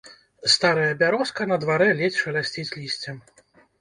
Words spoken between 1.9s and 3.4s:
ледзь шалясціць лісцем.